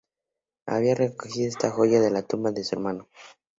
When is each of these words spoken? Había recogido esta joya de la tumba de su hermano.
Había 0.65 0.95
recogido 0.95 1.47
esta 1.47 1.69
joya 1.69 1.99
de 2.01 2.09
la 2.09 2.23
tumba 2.25 2.49
de 2.49 2.63
su 2.63 2.73
hermano. 2.73 3.07